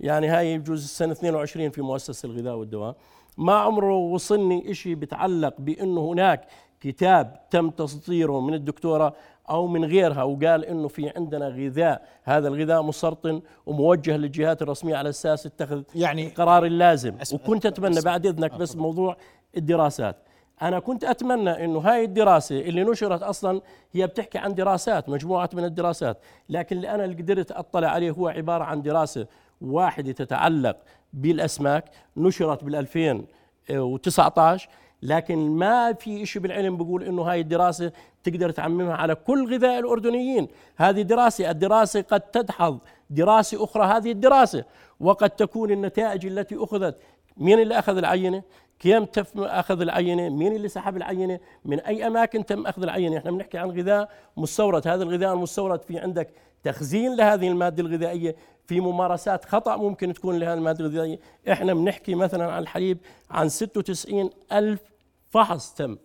يعني 0.00 0.28
هاي 0.28 0.59
بجوز 0.59 0.85
السنة 0.85 1.12
22 1.12 1.71
في 1.71 1.83
مؤسسة 1.83 2.26
الغذاء 2.26 2.55
والدواء. 2.55 2.97
ما 3.38 3.52
عمره 3.55 3.97
وصلني 3.97 4.71
إشي 4.71 4.95
بتعلق 4.95 5.55
بأنه 5.59 6.12
هناك 6.12 6.47
كتاب 6.81 7.40
تم 7.50 7.71
تصديره 7.71 8.40
من 8.40 8.55
الدكتورة 8.55 9.14
أو 9.50 9.67
من 9.67 9.85
غيرها 9.85 10.23
وقال 10.23 10.64
أنه 10.64 10.88
في 10.88 11.12
عندنا 11.17 11.49
غذاء. 11.49 12.09
هذا 12.25 12.49
الغذاء 12.49 12.83
مسرطن 12.83 13.43
وموجه 13.67 14.17
للجهات 14.17 14.62
الرسمية 14.62 14.97
على 14.97 15.09
أساس 15.09 15.47
اتخذ 15.47 15.83
يعني 15.95 16.26
القرار 16.26 16.64
اللازم 16.64 17.14
وكنت 17.33 17.67
أتمنى 17.67 18.00
بعد 18.00 18.26
إذنك 18.26 18.55
بس 18.55 18.76
موضوع 18.76 19.17
الدراسات. 19.57 20.17
أنا 20.62 20.78
كنت 20.78 21.05
أتمنى 21.05 21.64
أنه 21.64 21.78
هاي 21.78 22.05
الدراسة 22.05 22.61
اللي 22.61 22.85
نشرت 22.85 23.23
أصلا 23.23 23.61
هي 23.93 24.07
بتحكي 24.07 24.38
عن 24.38 24.55
دراسات 24.55 25.09
مجموعة 25.09 25.50
من 25.52 25.64
الدراسات. 25.64 26.19
لكن 26.49 26.76
اللي 26.76 26.90
أنا 26.90 27.05
اللي 27.05 27.17
قدرت 27.23 27.52
أطلع 27.52 27.88
عليه 27.88 28.11
هو 28.11 28.28
عبارة 28.28 28.64
عن 28.64 28.83
دراسة 28.83 29.26
واحدة 29.61 30.12
تتعلق 30.12 30.77
بالأسماك 31.12 31.85
نشرت 32.17 32.65
بال 32.65 32.75
2019 32.75 34.69
لكن 35.03 35.38
ما 35.38 35.93
في 35.93 36.27
شيء 36.27 36.43
بالعلم 36.43 36.77
بيقول 36.77 37.03
إنه 37.05 37.23
هاي 37.23 37.41
الدراسة 37.41 37.93
تقدر 38.25 38.50
تعممها 38.50 38.95
على 38.95 39.15
كل 39.15 39.55
غذاء 39.55 39.79
الأردنيين، 39.79 40.49
هذه 40.77 41.03
دراسة، 41.03 41.50
الدراسة 41.50 42.00
قد 42.00 42.21
تدحض 42.21 42.79
دراسة 43.11 43.65
أخرى 43.65 43.85
هذه 43.85 44.11
الدراسة، 44.11 44.65
وقد 45.00 45.31
تكون 45.31 45.71
النتائج 45.71 46.27
التي 46.27 46.57
أخذت 46.57 46.97
مين 47.37 47.59
اللي 47.59 47.79
اخذ 47.79 47.97
العينة؟ 47.97 48.43
كم 48.78 49.04
تم 49.04 49.25
أخذ 49.37 49.80
العينة؟ 49.80 50.28
مين 50.28 50.56
اللي 50.56 50.68
سحب 50.68 50.97
العينة؟ 50.97 51.40
من 51.64 51.80
أي 51.80 52.06
أماكن 52.06 52.47
تم 52.47 52.66
أخذ 52.66 52.82
العينة؟ 52.82 53.18
إحنا 53.18 53.30
بنحكي 53.30 53.58
عن 53.58 53.70
غذاء 53.70 54.11
مستورد، 54.37 54.88
هذا 54.88 55.02
الغذاء 55.02 55.32
المستورد 55.32 55.82
في 55.82 55.99
عندك 55.99 56.28
تخزين 56.62 57.16
لهذه 57.16 57.49
المادة 57.49 57.82
الغذائية، 57.82 58.37
في 58.66 58.80
ممارسات 58.80 59.44
خطأ 59.44 59.76
ممكن 59.76 60.12
تكون 60.12 60.38
لهذه 60.38 60.54
المادة 60.58 60.80
الغذائية، 60.85 61.18
إحنا 61.52 61.75
بنحكي 61.75 62.14
مثلا 62.14 62.52
عن 62.52 62.62
الحليب 62.62 62.99
عن 63.30 63.49
96 63.49 64.30
ألف 64.52 64.80
فحص 65.28 65.75
تم. 65.75 65.97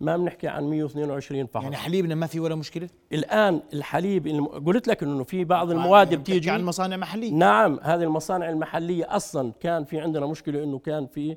ما 0.00 0.16
بنحكي 0.16 0.48
عن 0.48 0.64
122 0.64 1.46
فحص. 1.46 1.62
يعني 1.62 1.76
حليبنا 1.76 2.14
ما 2.14 2.26
في 2.26 2.40
ولا 2.40 2.54
مشكلة؟ 2.54 2.88
الآن 3.12 3.60
الحليب 3.72 4.26
الم... 4.26 4.46
قلت 4.46 4.88
لك 4.88 5.02
إنه 5.02 5.24
في 5.24 5.44
بعض 5.44 5.70
المواد 5.70 6.06
بتحكي 6.06 6.22
بتيجي. 6.22 6.50
عن 6.50 6.64
مصانع 6.64 6.96
محلية. 6.96 7.32
نعم 7.32 7.80
هذه 7.82 8.02
المصانع 8.02 8.48
المحلية 8.48 9.16
أصلا 9.16 9.52
كان 9.60 9.84
في 9.84 10.00
عندنا 10.00 10.26
مشكلة 10.26 10.64
أنه 10.64 10.78
كان 10.78 11.06
في 11.06 11.36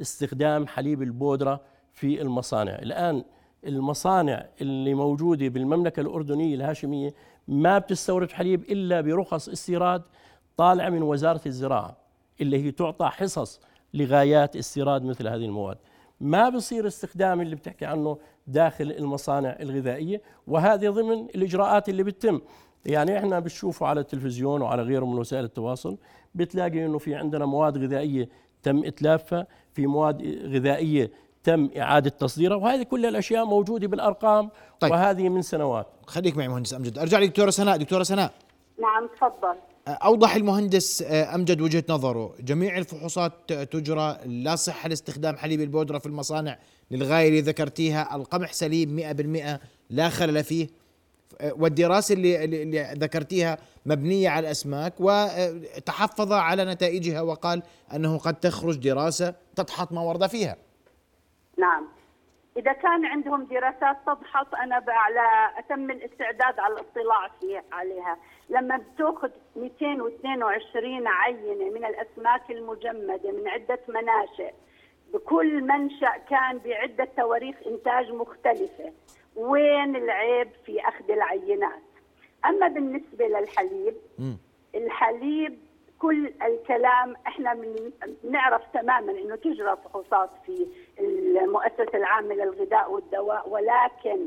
استخدام 0.00 0.66
حليب 0.66 1.02
البودرة 1.02 1.60
في 1.92 2.22
المصانع. 2.22 2.72
الآن 2.74 3.24
المصانع 3.66 4.46
اللي 4.60 4.94
موجودة 4.94 5.48
بالمملكة 5.48 6.00
الأردنية 6.00 6.54
الهاشمية 6.54 7.14
ما 7.48 7.78
بتستورد 7.78 8.30
حليب 8.32 8.62
إلا 8.62 9.00
برخص 9.00 9.48
استيراد 9.48 10.02
طالعة 10.56 10.88
من 10.88 11.02
وزارة 11.02 11.40
الزراعة 11.46 11.96
اللي 12.40 12.64
هي 12.64 12.70
تعطى 12.70 13.06
حصص 13.06 13.60
لغايات 13.94 14.56
استيراد 14.56 15.04
مثل 15.04 15.28
هذه 15.28 15.44
المواد. 15.44 15.78
ما 16.20 16.48
بصير 16.48 16.86
استخدام 16.86 17.40
اللي 17.40 17.56
بتحكي 17.56 17.86
عنه 17.86 18.18
داخل 18.46 18.90
المصانع 18.98 19.56
الغذائية 19.60 20.22
وهذه 20.46 20.88
ضمن 20.88 21.12
الإجراءات 21.34 21.88
اللي 21.88 22.02
بتتم. 22.02 22.40
يعني 22.86 23.18
إحنا 23.18 23.38
بنشوفه 23.38 23.86
على 23.86 24.00
التلفزيون 24.00 24.62
وعلى 24.62 24.82
غيره 24.82 25.04
من 25.04 25.18
وسائل 25.18 25.44
التواصل 25.44 25.98
بتلاقي 26.34 26.86
إنه 26.86 26.98
في 26.98 27.14
عندنا 27.14 27.46
مواد 27.46 27.78
غذائية 27.78 28.28
تم 28.62 28.84
اتلافها 28.84 29.46
في 29.74 29.86
مواد 29.86 30.22
غذائية 30.44 31.10
تم 31.44 31.70
إعادة 31.78 32.10
تصديرها 32.10 32.56
وهذه 32.56 32.82
كل 32.82 33.06
الأشياء 33.06 33.44
موجودة 33.44 33.88
بالأرقام 33.88 34.50
طيب. 34.80 34.92
وهذه 34.92 35.28
من 35.28 35.42
سنوات. 35.42 35.86
خليك 36.06 36.36
معي 36.36 36.48
مهندس 36.48 36.74
أمجد. 36.74 36.98
أرجع 36.98 37.18
لي 37.18 37.26
دكتورة 37.26 37.50
سناء. 37.50 37.76
دكتورة 37.76 38.02
سناء. 38.02 38.32
نعم 38.80 39.08
تفضل. 39.16 39.54
أوضح 39.88 40.34
المهندس 40.34 41.02
آه، 41.02 41.34
أمجد 41.34 41.60
وجهة 41.60 41.84
نظره. 41.88 42.34
جميع 42.40 42.78
الفحوصات 42.78 43.52
تجرى 43.52 44.18
لا 44.26 44.56
صحة 44.56 44.88
لاستخدام 44.88 45.36
حليب 45.36 45.60
البودرة 45.60 45.98
في 45.98 46.06
المصانع 46.06 46.58
للغاية 46.90 47.28
اللي 47.28 47.40
ذكرتيها 47.40 48.16
القمح 48.16 48.52
سليم 48.52 48.96
100% 48.96 49.60
لا 49.90 50.08
خلل 50.08 50.44
فيه. 50.44 50.68
والدراسة 51.42 52.14
اللي, 52.14 52.44
اللي 52.44 52.94
ذكرتيها 52.98 53.58
مبنية 53.86 54.28
على 54.28 54.46
الأسماك 54.46 54.94
وتحفظ 55.00 56.32
على 56.32 56.64
نتائجها 56.64 57.20
وقال 57.20 57.62
أنه 57.94 58.18
قد 58.18 58.34
تخرج 58.34 58.76
دراسة 58.76 59.34
تدحض 59.56 59.92
ما 59.94 60.00
ورد 60.00 60.26
فيها. 60.26 60.56
نعم. 61.58 61.88
إذا 62.56 62.72
كان 62.72 63.06
عندهم 63.06 63.44
دراسات 63.44 63.96
تضحط 64.06 64.54
أنا 64.54 64.84
على 64.88 65.50
أتم 65.58 65.90
الاستعداد 65.90 66.58
على 66.58 66.74
الاطلاع 66.74 67.30
عليها. 67.72 68.16
لما 68.50 68.76
بتأخذ 68.76 69.30
222 69.56 71.06
عينة 71.06 71.70
من 71.70 71.84
الأسماك 71.84 72.50
المجمدة 72.50 73.32
من 73.32 73.48
عدة 73.48 73.78
مناشئ 73.88 74.52
بكل 75.14 75.62
منشأ 75.62 76.16
كان 76.30 76.58
بعدة 76.58 77.08
تواريخ 77.16 77.56
إنتاج 77.66 78.10
مختلفة. 78.10 78.92
وين 79.38 79.96
العيب 79.96 80.48
في 80.66 80.80
أخذ 80.80 81.10
العينات. 81.10 81.82
أما 82.44 82.68
بالنسبة 82.68 83.26
للحليب 83.26 83.94
الحليب 84.74 85.58
كل 85.98 86.32
الكلام 86.42 87.14
إحنا 87.26 87.56
بنعرف 88.24 88.62
تماما 88.74 89.12
إنه 89.12 89.36
تجرى 89.36 89.76
فحوصات 89.84 90.30
في 90.46 90.66
المؤسسة 91.44 91.90
العامة 91.94 92.34
للغذاء 92.34 92.92
والدواء 92.92 93.48
ولكن 93.48 94.26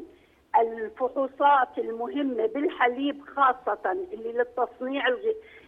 الفحوصات 0.59 1.77
المهمة 1.77 2.45
بالحليب 2.45 3.21
خاصة 3.25 3.91
اللي 4.13 4.31
للتصنيع 4.31 5.07
آه، 5.07 5.13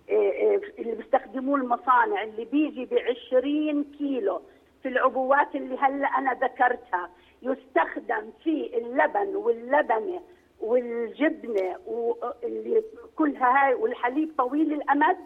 آه، 0.10 0.62
اللي 0.80 0.96
بيستخدموه 0.96 1.58
المصانع 1.58 2.24
اللي 2.24 2.46
بيجي 2.46 2.86
ب 2.86 2.94
20 2.94 3.84
كيلو 3.98 4.42
في 4.84 4.90
العبوات 4.90 5.56
اللي 5.56 5.78
هلأ 5.78 6.08
أنا 6.08 6.34
ذكرتها. 6.34 7.10
يستخدم 7.44 8.32
في 8.44 8.78
اللبن 8.78 9.36
واللبنه 9.36 10.22
والجبنه 10.60 11.76
واللي 11.86 12.84
كلها 13.16 13.68
هاي 13.68 13.74
والحليب 13.74 14.32
طويل 14.38 14.74
الأمد 14.74 15.18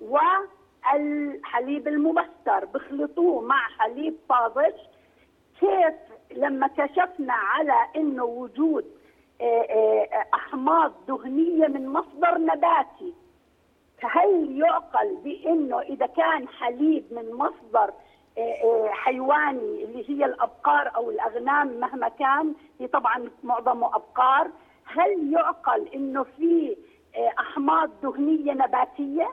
والحليب 0.00 1.88
المبستر. 1.88 2.64
بخلطوه 2.64 3.42
مع 3.42 3.68
حليب 3.78 4.16
طازج. 4.28 4.74
كيف 5.60 5.94
لما 6.36 6.66
كشفنا 6.66 7.32
على 7.32 7.86
إنه 7.96 8.24
وجود 8.24 8.84
آه، 9.40 9.44
آه، 9.44 10.26
أحماض 10.34 10.92
دهنية 11.08 11.66
من 11.66 11.88
مصدر 11.88 12.38
نباتي 12.38 13.14
فهل 14.02 14.58
يعقل 14.58 15.16
بإنه 15.24 15.80
إذا 15.80 16.06
كان 16.06 16.48
حليب 16.48 17.04
من 17.10 17.32
مصدر 17.34 17.92
حيواني 18.90 19.84
اللي 19.84 20.10
هي 20.10 20.24
الأبقار 20.24 20.96
أو 20.96 21.10
الأغنام 21.10 21.80
مهما 21.80 22.08
كان 22.08 22.54
هي 22.80 22.86
طبعا 22.86 23.30
معظمه 23.44 23.96
أبقار. 23.96 24.50
هل 24.84 25.32
يعقل 25.32 25.88
إنه 25.94 26.22
في 26.22 26.76
أحماض 27.38 27.90
دهنية 28.02 28.52
نباتية؟ 28.52 29.32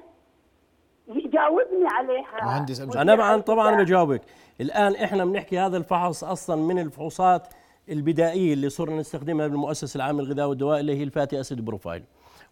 يجاوبني 1.08 1.88
عليها. 1.88 2.46
مهندس 2.46 2.82
أنا 2.82 3.16
طبعا 3.16 3.38
طبعا 3.38 3.84
بجاوبك. 3.84 4.22
الآن 4.62 4.96
إحنا 4.96 5.26
بنحكي 5.26 5.60
هذا 5.60 5.78
الفحص 5.78 6.24
أصلا 6.24 6.56
من 6.56 6.80
الفحوصات 6.80 7.48
البدائية 7.90 8.54
اللي 8.54 8.70
صرنا 8.70 8.96
نستخدمها 9.00 9.48
بالمؤسسة 9.48 9.98
العامة 9.98 10.22
للغذاء 10.24 10.50
والدواء 10.50 10.80
اللي 10.80 10.98
هي 11.00 11.04
الفاتي 11.04 11.40
أسيد 11.40 11.66
بروفايل. 11.66 12.04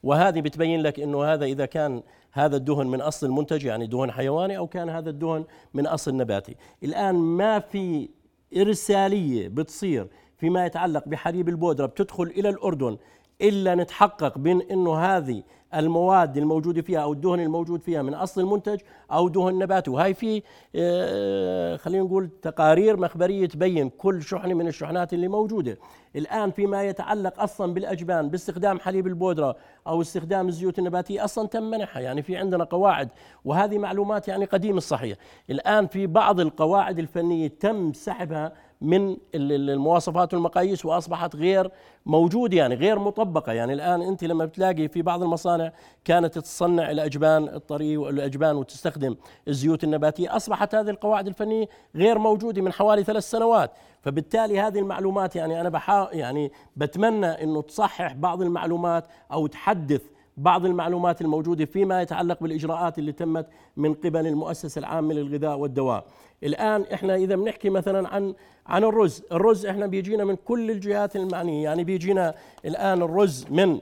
وهذه 0.04 0.42
بتبين 0.42 0.82
لك 0.82 1.00
إنه 1.00 1.24
هذا 1.24 1.46
إذا 1.46 1.66
كان 1.66 2.04
هذا 2.32 2.58
الدهن 2.58 2.88
من 2.88 3.02
أصل 3.02 3.26
المنتج 3.26 3.66
يعني 3.66 3.88
دهن 3.88 4.12
حيواني 4.12 4.58
أو 4.58 4.68
كان 4.68 4.90
هذا 4.90 5.10
الدهن 5.10 5.46
من 5.74 5.88
أصل 5.88 6.18
نباتي. 6.18 6.56
الآن 6.84 7.16
ما 7.16 7.60
في 7.60 8.10
إرسالية 8.58 9.48
بتصير 9.48 10.08
فيما 10.38 10.66
يتعلق 10.66 11.08
بحليب 11.08 11.50
البودرة 11.50 11.86
بتدخل 11.86 12.24
إلى 12.24 12.50
الأردن 12.50 12.98
إلا 13.42 13.76
نتحقق 13.76 14.38
بين 14.38 14.62
إنه 14.62 14.96
هذه 14.96 15.44
المواد 15.76 16.38
الموجودة 16.38 16.82
فيها 16.82 17.00
أو 17.00 17.14
الدهن 17.14 17.40
الموجود 17.40 17.82
فيها 17.82 18.02
من 18.02 18.14
أصل 18.14 18.42
المنتج 18.42 18.80
أو 19.12 19.28
دهن 19.28 19.60
نباتي 19.60 19.92
وهي 19.92 20.14
في 20.14 20.44
آه، 20.76 21.76
خلينا 21.76 22.04
نقول 22.04 22.30
تقارير 22.42 22.98
مخبرية 22.98 23.46
تبين 23.46 23.90
كل 23.90 24.22
شحنة 24.22 24.54
من 24.54 24.68
الشحنات 24.68 25.14
اللي 25.14 25.28
موجودة. 25.28 25.78
الآن 26.16 26.52
فيما 26.52 26.84
يتعلق 26.84 27.40
أصلا 27.42 27.74
بالأجبان 27.74 28.30
باستخدام 28.30 28.80
حليب 28.80 29.08
البودرة 29.08 29.56
أو 29.88 30.02
استخدام 30.02 30.48
الزيوت 30.48 30.80
النباتية 30.80 31.24
أصلا 31.24 31.48
تم 31.48 31.64
منحها. 31.64 32.02
يعني 32.02 32.22
في 32.22 32.38
عندنا 32.38 32.64
قواعد 32.64 33.10
وهذه 33.46 33.78
معلومات 33.78 34.28
يعني 34.28 34.46
قديم 34.46 34.78
الصحيح 34.78 35.18
الآن 35.50 35.88
في 35.88 36.08
بعض 36.08 36.40
القواعد 36.40 37.00
الفنية 37.00 37.48
تم 37.48 37.94
سحبها 37.94 38.54
من 38.82 39.18
المواصفات 39.36 40.34
والمقاييس 40.34 40.86
وأصبحت 40.86 41.36
غير 41.36 41.72
موجودة 42.06 42.58
يعني 42.58 42.76
غير 42.76 43.00
مطبقة 43.00 43.52
يعني 43.52 43.74
الآن 43.74 44.02
أنت 44.02 44.24
لما 44.24 44.46
بتلاقي 44.46 44.88
في 44.88 45.02
بعض 45.02 45.24
المصانع 45.24 45.72
كانت 46.06 46.40
تصنع 46.40 46.92
الأجبان 46.92 47.44
الطري 47.44 47.98
والاجبان 47.98 48.56
وتستخدم 48.56 49.16
الزيوت 49.48 49.84
النباتية 49.84 50.36
أصبحت 50.36 50.76
هذه 50.76 50.90
القواعد 50.90 51.28
الفنية 51.28 51.66
غير 51.96 52.20
موجودة 52.20 52.62
من 52.62 52.74
حوالي 52.74 53.04
ثلاث 53.04 53.24
سنوات 53.24 53.72
فبالتالي 54.02 54.60
هذه 54.60 54.80
المعلومات 54.80 55.36
يعني 55.36 55.62
أنا 55.62 55.70
بحا 55.70 56.10
يعني 56.12 56.52
بتمنى 56.76 57.26
إنه 57.26 57.62
تصحح 57.62 58.14
بعض 58.14 58.42
المعلومات 58.42 59.06
أو 59.32 59.48
تحدث 59.48 60.02
بعض 60.38 60.66
المعلومات 60.66 61.22
الموجودة 61.22 61.66
فيما 61.66 62.02
يتعلق 62.02 62.38
بالإجراءات 62.42 63.00
اللي 63.00 63.12
تمت 63.12 63.48
من 63.78 63.94
قبل 63.94 64.28
المؤسسة 64.28 64.80
العامة 64.80 65.14
للغذاء 65.14 65.58
والدواء. 65.58 66.06
الآن 66.44 66.86
إحنا 66.94 67.16
إذا 67.16 67.36
بنحكي 67.36 67.70
مثلا 67.70 68.08
عن 68.10 68.34
عن 68.72 68.84
الرز، 68.84 69.24
الرز 69.32 69.66
إحنا 69.66 69.86
بيجينا 69.86 70.24
من 70.24 70.36
كل 70.36 70.72
الجهات 70.72 71.16
المعنية، 71.16 71.64
يعني 71.64 71.84
بيجينا 71.84 72.36
الآن 72.66 73.02
الرز 73.02 73.46
من 73.50 73.80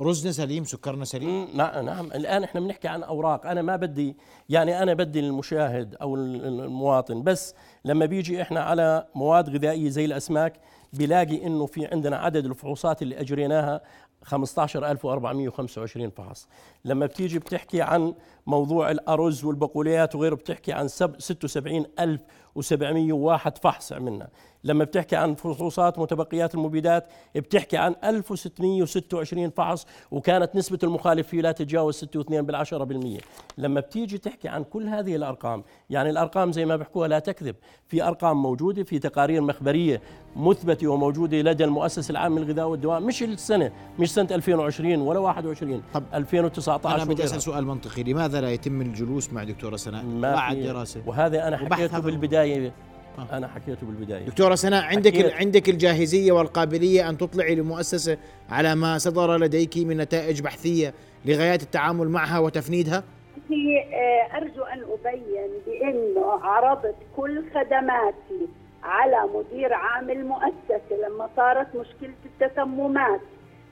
رزنا 0.00 0.32
سليم 0.32 0.64
سكرنا 0.64 1.04
سليم. 1.04 1.48
نعم 1.54 1.84
نعم. 1.84 2.06
الآن 2.06 2.44
إحنا 2.44 2.60
بنحكي 2.60 2.88
عن 2.88 3.02
أوراق. 3.02 3.46
أنا 3.46 3.62
ما 3.62 3.76
بدي 3.76 4.16
يعني 4.48 4.82
أنا 4.82 4.94
بدي 4.94 5.20
المشاهد 5.20 5.94
أو 5.94 6.14
المواطن. 6.16 7.22
بس 7.22 7.54
لما 7.84 8.06
بيجي 8.06 8.42
إحنا 8.42 8.60
على 8.60 9.06
مواد 9.14 9.50
غذائية 9.50 9.88
زي 9.88 10.04
الأسماك 10.04 10.52
بيلاقي 10.92 11.46
إنه 11.46 11.66
في 11.66 11.86
عندنا 11.86 12.16
عدد 12.16 12.44
الفحوصات 12.44 13.02
اللي 13.02 13.20
أجريناها 13.20 13.80
15425 14.22 16.10
فحص. 16.10 16.48
لما 16.84 17.06
بتيجي 17.06 17.38
بتحكي 17.38 17.82
عن 17.82 18.14
موضوع 18.46 18.90
الأرز 18.90 19.44
والبقوليات 19.44 20.14
وغيره 20.14 20.34
بتحكي 20.34 20.72
عن 20.72 20.88
76701 22.56 23.58
فحص 23.58 23.92
عملنا. 23.92 24.28
لما 24.64 24.84
بتحكي 24.84 25.16
عن 25.16 25.34
فحوصات 25.34 25.98
متبقيات 25.98 26.54
المبيدات 26.54 27.06
بتحكي 27.36 27.76
عن 27.76 27.94
1626 28.04 29.50
فحص 29.50 29.86
وكانت 30.10 30.56
نسبة 30.56 30.78
المخالف 30.82 31.28
فيه 31.28 31.40
لا 31.40 31.52
تتجاوز 31.52 32.04
6.2 32.04 32.20
بالعشرة 32.40 32.84
بالمية. 32.84 33.18
لما 33.58 33.80
بتيجي 33.80 34.18
تحكي 34.18 34.48
عن 34.48 34.64
كل 34.64 34.88
هذه 34.88 35.16
الأرقام 35.16 35.64
يعني 35.90 36.10
الأرقام 36.10 36.52
زي 36.52 36.64
ما 36.64 36.76
بحكوها 36.76 37.08
لا 37.08 37.18
تكذب 37.18 37.54
في 37.88 38.02
أرقام 38.02 38.42
موجودة 38.42 38.82
في 38.84 38.98
تقارير 38.98 39.40
مخبرية 39.42 40.00
مثبتة 40.36 40.88
وموجودة 40.88 41.36
لدى 41.36 41.64
المؤسسة 41.64 42.12
العامة 42.12 42.40
للغذاء 42.40 42.68
والدواء 42.68 43.00
مش 43.00 43.22
السنة 43.22 43.72
مش 43.98 44.12
سنة 44.14 44.28
2020 44.30 45.00
ولا 45.00 45.18
21 45.18 45.82
طب 45.94 46.02
2019 46.14 46.96
أنا 46.96 47.04
بدي 47.04 47.24
أسأل 47.24 47.42
سؤال 47.42 47.66
منطقي 47.66 48.02
لماذا 48.02 48.40
لا 48.40 48.50
يتم 48.50 48.80
الجلوس 48.80 49.32
مع 49.32 49.44
دكتورة 49.44 49.76
سناء 49.76 50.04
بعد 50.20 50.56
دراسة. 50.56 51.02
وهذا 51.06 51.48
أنا 51.48 51.56
حكيته 51.56 51.98
بالبداية 51.98 52.43
آه. 53.18 53.36
أنا 53.36 53.48
حكيته 53.48 53.86
بالبداية 53.86 54.26
دكتوره 54.26 54.54
سناء 54.54 54.84
عندك. 54.84 55.34
عندك 55.40 55.68
الجاهزية 55.68 56.32
والقابلية 56.32 57.08
أن 57.08 57.18
تطلعي 57.18 57.54
للمؤسسه 57.54 58.18
على 58.50 58.74
ما 58.74 58.98
صدر 58.98 59.36
لديك 59.36 59.76
من 59.76 59.96
نتائج 59.96 60.42
بحثية 60.42 60.94
لغايات 61.24 61.62
التعامل 61.62 62.08
معها 62.08 62.38
وتفنيدها 62.38 63.04
آه، 63.50 64.36
أرجو 64.36 64.62
أن 64.62 64.82
أبين 64.82 65.50
بانه 65.66 66.30
عرضت 66.42 66.94
كل 67.16 67.44
خدماتي 67.54 68.48
على 68.82 69.28
مدير 69.34 69.74
عام 69.74 70.10
المؤسسة 70.10 70.96
لما 71.08 71.28
صارت 71.36 71.66
مشكلة 71.76 72.14
التسممات 72.24 73.20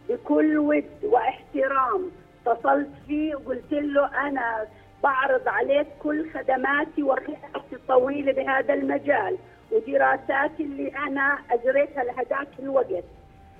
بكل 0.09 0.59
ود 0.59 0.85
واحترام 1.03 2.11
اتصلت 2.47 2.89
فيه 3.07 3.35
وقلت 3.35 3.73
له 3.73 4.29
أنا 4.29 4.67
بعرض 5.03 5.49
عليك 5.49 5.87
كل 6.03 6.31
خدماتي 6.35 7.03
وخبرتي 7.03 7.73
الطويلة 7.73 8.33
بهذا 8.33 8.75
المجال 8.75 9.39
ودراساتي 9.73 10.63
اللي 10.63 10.89
أنا 10.89 11.39
أجريتها 11.51 12.05
لهذاك 12.05 12.49
الوقت. 12.59 13.05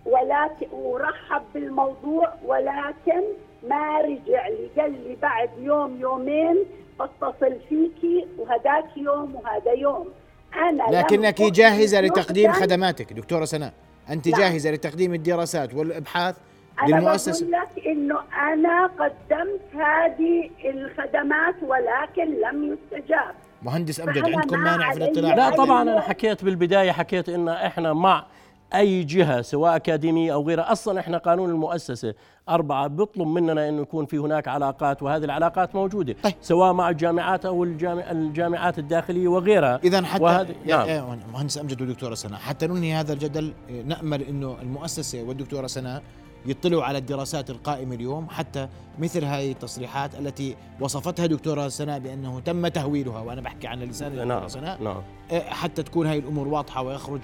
ولكن 0.07 0.67
ورحب 0.73 1.43
بالموضوع 1.55 2.35
ولكن 2.45 3.23
ما 3.69 4.01
رجع 4.01 4.49
لي. 4.49 4.69
قال 4.83 4.93
لي 4.93 5.17
بعد 5.23 5.51
يوم 5.59 6.01
يومين 6.01 6.57
اتصل 7.01 7.57
فيكي 7.69 8.27
وهذاك 8.39 8.97
يوم 8.97 9.35
وهذا 9.35 9.73
يوم. 9.73 10.09
أنا 10.57 10.99
لكنك 10.99 11.43
جاهزة 11.43 12.01
لتقديم 12.01 12.53
خدماتك 12.53 13.13
دكتورة 13.13 13.45
سناء. 13.45 13.73
أنت 14.11 14.29
لا. 14.29 14.39
جاهزة 14.39 14.71
لتقديم 14.71 15.15
الدراسات 15.15 15.75
والإبحاث 15.75 16.37
أنا 16.83 16.97
للمؤسسة 16.97 17.47
بقول 17.47 17.53
لك 17.53 17.87
إنه 17.87 18.19
أنا 18.53 18.87
قدمت 18.87 19.61
هذه 19.75 20.51
الخدمات 20.65 21.55
ولكن 21.63 22.41
لم 22.41 22.73
يستجاب 22.73 23.35
مهندس 23.63 24.01
أمجد 24.01 24.25
عندكم 24.25 24.59
مانع 24.59 24.93
في 24.93 24.99
الاطلاع 24.99 25.35
لا 25.35 25.51
طبعا 25.51 25.83
أنا 25.83 26.01
حكيت 26.01 26.45
بالبداية 26.45 26.93
حكيت 26.93 27.29
إن 27.29 27.49
إحنا 27.49 27.93
مع 27.93 28.27
أي 28.75 29.05
جهة 29.05 29.43
سواء 29.43 29.77
أكاديمية 29.77 30.35
أو 30.35 30.43
غيرها 30.49 30.73
أصلا 30.73 31.01
إحنا 31.01 31.19
قانون 31.19 31.51
المؤسسة 31.51 32.15
أربعة 32.49 32.87
بيطلب 32.87 33.27
مننا 33.27 33.69
أنه 33.69 33.83
يكون 33.83 34.07
في 34.07 34.19
هناك 34.19 34.49
علاقات 34.49 35.03
وهذه 35.03 35.25
العلاقات 35.25 35.75
موجودة 35.75 36.17
طيب. 36.23 36.35
سواء 36.41 36.73
مع 36.73 36.91
الجامعات 36.91 37.47
أو 37.47 37.65
الجامع 37.65 38.11
الجامعات 38.11 38.79
الداخلية 38.79 39.29
وغيرها 39.29 39.81
إذا 39.85 40.05
حتى 40.05 40.23
وهذه 40.23 40.55
نعم. 40.67 40.89
نعم. 40.89 41.19
مهندس 41.33 41.59
أمجد 41.59 41.81
والدكتورة 41.81 42.15
سناء 42.15 42.39
حتى 42.39 42.67
ننهي 42.67 42.93
هذا 42.93 43.13
الجدل 43.13 43.53
نأمل 43.87 44.23
أنه 44.23 44.57
المؤسسة 44.63 45.23
والدكتورة 45.23 45.67
سناء 45.67 46.03
يطلعوا 46.47 46.83
على 46.83 46.99
الدراسات 46.99 47.51
القائمة 47.51 47.95
اليوم 47.95 48.29
حتى 48.29 48.69
مثل 48.99 49.25
هذه 49.25 49.53
التصريحات 49.53 50.15
التي 50.15 50.57
وصفتها 50.81 51.27
دكتورة 51.27 51.69
سناء 51.69 51.99
بأنه 51.99 52.41
تم 52.41 52.69
تهويلها 52.69 53.21
وأنا 53.21 53.41
بحكي 53.41 53.67
عن 53.67 53.81
لسان 53.81 54.13
الدكتورة 54.13 54.39
نعم 54.39 54.49
سناء 54.49 54.83
نعم. 54.83 55.03
آه، 55.31 55.41
حتى 55.41 55.83
تكون 55.83 56.07
هذه 56.07 56.19
الأمور 56.19 56.49
واضحة 56.49 56.83
ويخرج 56.83 57.21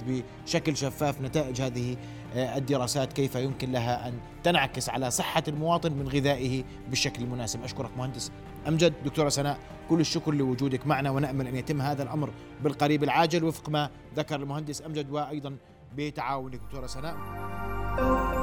بشكل 0.47 0.77
شفاف 0.77 1.21
نتائج 1.21 1.63
هذه 1.63 1.97
آه، 2.37 2.57
الدراسات 2.57 3.13
كيف 3.13 3.35
يمكن 3.35 3.73
لها 3.73 4.09
أن 4.09 4.15
تنعكس 4.45 4.89
على 4.89 5.11
صحة 5.11 5.43
المواطن 5.49 5.93
من 5.93 6.09
غذائه 6.09 6.65
بالشكل 6.89 7.23
المناسب. 7.23 7.65
أشكرك 7.65 7.91
مهندس 7.99 8.33
أمجد. 8.69 8.93
دكتورة 9.05 9.29
سناء 9.29 9.59
كل 9.89 10.01
الشكر 10.01 10.35
لوجودك 10.35 10.87
معنا 10.87 11.11
ونأمل 11.11 11.47
أن 11.47 11.57
يتم 11.57 11.81
هذا 11.81 12.03
الأمر 12.03 12.31
بالقريب 12.63 13.05
العاجل 13.05 13.45
وفق 13.45 13.69
ما 13.69 13.91
ذكر 14.17 14.37
المهندس 14.37 14.83
أمجد 14.87 15.11
وأيضا 15.11 15.57
بتعاونك 15.97 16.61
دكتورة 16.61 16.87
سناء. 16.87 18.38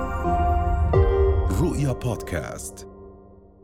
رؤيا 1.61 1.91
بودكاست 1.91 2.87